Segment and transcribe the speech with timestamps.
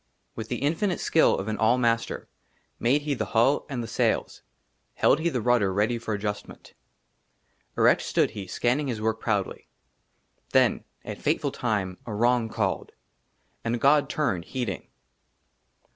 [0.35, 2.27] WITH THE INFINITE SKILL OF AN ALL MASTER
[2.79, 4.41] MADE HE THE HULL AND THE SAILS,
[4.95, 6.73] HELD HE THE RUDDER READY FOR ADJUSTMENT.
[7.77, 9.67] ERECT STOOD HE, SCANNING HIS WORK PROUDLY.
[10.53, 12.93] THEN AT FATEFUL TIME A WRONG CALLED,
[13.63, 14.87] AND GOD TURNED, HEEDING.